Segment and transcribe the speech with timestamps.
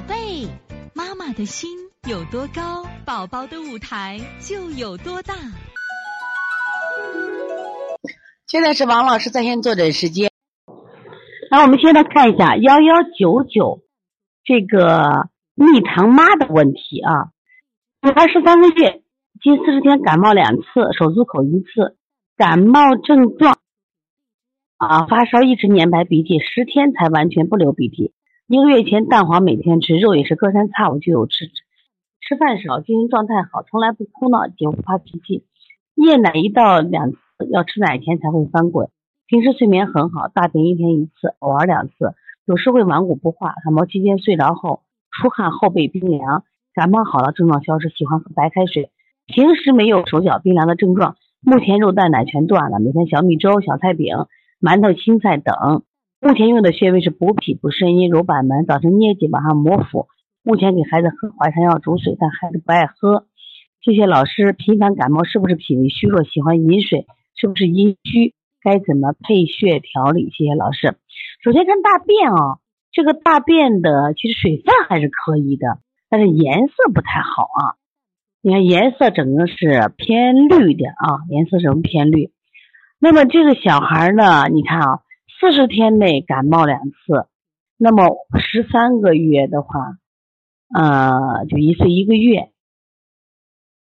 [0.00, 0.48] 宝贝，
[0.94, 1.68] 妈妈的心
[2.08, 5.34] 有多高，宝宝的舞台就有多大。
[8.46, 10.30] 现在是王老师在线坐诊时间。
[11.50, 13.82] 那我们现在看一下幺幺九九
[14.42, 17.28] 这个蜜糖妈的问题啊，
[18.00, 19.02] 女孩十三个月，
[19.42, 20.62] 近四十天感冒两次，
[20.98, 21.98] 手足口一次，
[22.38, 23.58] 感冒症状
[24.78, 28.14] 啊，发烧一直粘白鼻涕，十天才完全不流鼻涕。
[28.50, 31.46] 一个月前蛋黄每天吃，肉也是隔三差五就有吃，
[32.20, 35.44] 吃饭少，精神状态好，从来不哭闹，也不发脾气。
[35.94, 37.12] 夜奶一到两，
[37.48, 38.88] 要吃奶前才会翻滚。
[39.28, 43.54] 平时睡眠很好，大便一天一次，偶尔两次，有时会顽固不化。
[43.62, 46.42] 感冒期间睡着后出汗，后背冰凉。
[46.74, 48.90] 感冒好了，症状消失，喜欢喝白开水。
[49.26, 54.26] 平时没有手脚冰凉的症状，目前肉蛋奶全断了，每天小米粥、小菜饼、
[54.60, 55.84] 馒头、青菜等。
[56.22, 60.06] 目前用的穴位是补脾、补肾阴、揉板门，早晨捏脊，晚上摩腹。
[60.42, 63.24] 目前给孩子喝淮山药煮水，但孩子不爱喝。
[63.80, 64.52] 谢谢老师。
[64.52, 66.22] 频繁感冒是不是脾胃虚弱？
[66.22, 68.34] 喜欢饮水是不是阴虚？
[68.60, 70.28] 该怎么配穴调理？
[70.30, 70.94] 谢谢老师。
[71.42, 72.58] 首先看大便啊，
[72.92, 75.78] 这个大便的其实水分还是可以的，
[76.10, 77.80] 但是颜色不太好啊。
[78.42, 82.30] 你看颜色整个是偏绿的啊，颜色什么偏绿？
[82.98, 85.00] 那么这个小孩呢，你看啊。
[85.40, 87.26] 四十天内感冒两次，
[87.78, 89.96] 那么十三个月的话，
[90.74, 92.50] 呃，就一岁一个月，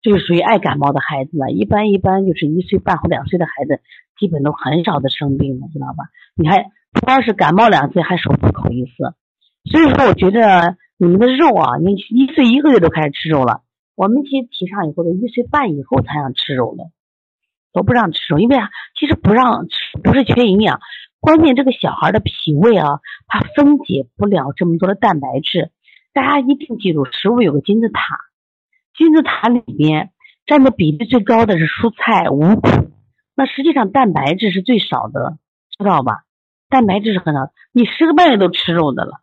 [0.01, 1.49] 这就属于爱感冒的孩子了。
[1.49, 3.79] 一般一般就是一岁半或两岁的孩子，
[4.19, 6.09] 基本都很少的生病了，知道吧？
[6.35, 8.91] 你还，不光是感冒两次，还手足口一次。
[9.71, 13.61] 所以说，我觉得你们的肉啊，你一岁一个月都开始吃肉了。
[13.95, 16.83] 我们其实提倡以后的一岁半以后才让吃肉的，
[17.71, 20.81] 都不让吃肉，因为啊，其实不让吃不是缺营养。
[21.27, 25.71] 关键这个小孩的脾胃啊，它分解不了这么多的蛋白质。
[26.13, 27.99] 大家一定记住，食物有个金字塔，
[28.97, 30.11] 金字塔里面
[30.45, 32.69] 占的比例最高的是蔬菜五谷，
[33.35, 35.37] 那实际上蛋白质是最少的，
[35.77, 36.23] 知道吧？
[36.69, 39.19] 蛋白质是很少，你十个半月都吃肉的了，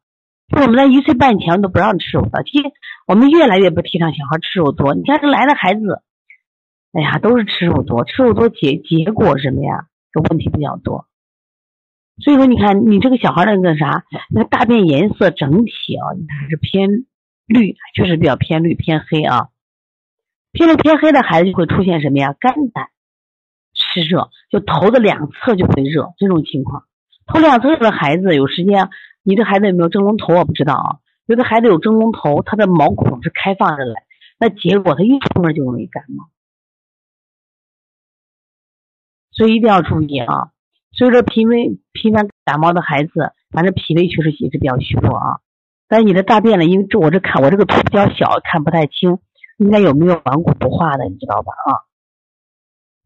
[0.61, 2.43] 我们在一岁半前都不让吃肉的。
[2.43, 2.65] 其实
[3.07, 4.95] 我们越来越不提倡小孩吃肉多。
[4.95, 6.03] 你看这来的孩子，
[6.93, 9.87] 哎呀，都是吃肉多，吃肉多结结果什么呀？
[10.13, 11.07] 这问题比较多。
[12.23, 17.07] 所以说，你看你这个小孩那个啥，那大便颜色整体啊，你看是偏
[17.47, 19.49] 绿，确实比较偏绿偏黑啊。
[20.53, 22.33] 偏绿偏黑的孩子就会出现什么呀？
[22.39, 22.91] 肝胆
[23.75, 26.85] 湿热，就头的两侧就会热这种情况。
[27.27, 28.91] 头两侧的孩子有时间，
[29.25, 30.35] 你这孩子有没有蒸笼头？
[30.35, 30.99] 我不知道啊。
[31.27, 33.95] 有的孩子有蒸笼头，他的毛孔是开放着的，
[34.39, 36.29] 那结果他一出门就容易感冒。
[39.33, 40.53] 所以一定要注意啊。
[40.97, 45.41] 所以说，频胃频繁感冒的孩子，反正脾胃确实也是比较虚弱啊。
[45.89, 49.19] 但是你的大便呢，因为这我这看我这个图比较小，看不太清，
[49.59, 51.53] 应该有没有顽固不化的，你知道吧？
[51.67, 51.83] 啊，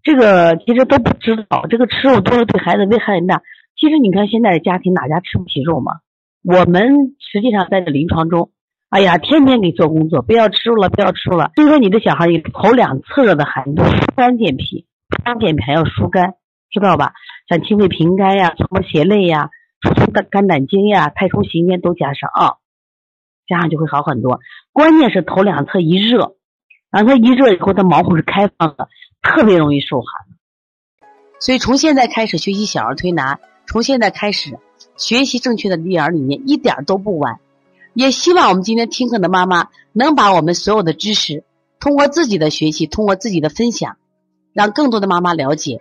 [0.03, 1.65] 这个其实都不知道。
[1.71, 3.41] 这个吃肉多了对孩子危害很大。
[3.75, 6.01] 其实你看现在的家庭哪家吃不起肉嘛？
[6.45, 8.51] 我们实际上在这临床中，
[8.91, 11.53] 哎呀，天天给做工作，不要吃肉了，不要吃肉了。
[11.55, 14.85] 所以说你的小孩你头两侧的寒都疏肝健脾，
[15.25, 16.35] 肝健脾还要疏肝。
[16.71, 17.15] 知道吧？
[17.49, 19.51] 像清肺平肝呀、搓摩胁肋呀、
[19.81, 22.57] 疏通肝肝胆经呀、太冲行间都加上啊，
[23.47, 24.41] 加上就会好很多。
[24.73, 26.37] 关键是头两侧一热，
[26.91, 28.89] 两侧一热以后，它毛孔是开放的，
[29.23, 30.09] 特别容易受寒。
[31.41, 34.59] 所以从现在开始学习小儿推拿，从现在开始
[34.97, 37.41] 学习正确的育儿理念，一点都不晚。
[37.95, 41.45] 也希望我们今天听课的妈妈能把我们所有的知识，
[41.81, 43.97] 通过自己的学习，通过自己的分享，
[44.53, 45.81] 让更多的妈妈了解。